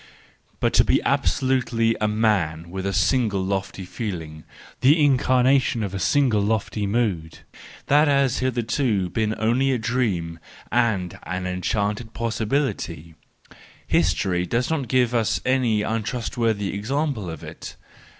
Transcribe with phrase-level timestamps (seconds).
[0.59, 4.45] But to be absolutely a man with a single lofty feeling,
[4.79, 10.39] the incarnation of a single lofty mood—that has hitherto been only a dream
[10.71, 13.13] and an enchanting possibility:
[13.85, 17.75] history does not yet give us any trustworthy example of it.